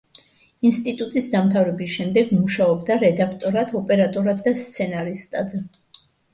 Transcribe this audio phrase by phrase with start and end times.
[0.69, 5.57] ინსტიტუტის დამთავრების შემდეგ მუშაობდა რედაქტორად, ოპერატორად და სცენარისტად.